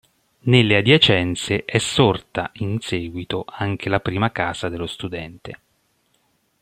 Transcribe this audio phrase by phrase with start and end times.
[0.45, 5.59] Nelle adiacenze è sorta in seguito anche la prima Casa dello Studente.